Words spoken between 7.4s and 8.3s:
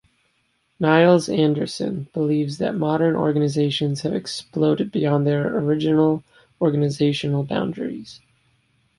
boundaries.